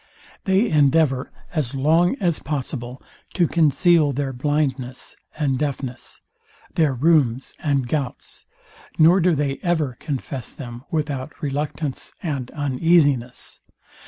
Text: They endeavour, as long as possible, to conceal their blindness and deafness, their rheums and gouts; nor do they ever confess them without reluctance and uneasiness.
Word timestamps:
They 0.45 0.67
endeavour, 0.67 1.31
as 1.53 1.75
long 1.75 2.15
as 2.19 2.39
possible, 2.39 3.03
to 3.35 3.47
conceal 3.47 4.13
their 4.13 4.33
blindness 4.33 5.15
and 5.37 5.59
deafness, 5.59 6.21
their 6.73 6.91
rheums 6.95 7.53
and 7.59 7.87
gouts; 7.87 8.47
nor 8.97 9.19
do 9.19 9.35
they 9.35 9.59
ever 9.61 9.97
confess 9.99 10.53
them 10.53 10.83
without 10.89 11.39
reluctance 11.43 12.15
and 12.23 12.49
uneasiness. 12.49 13.61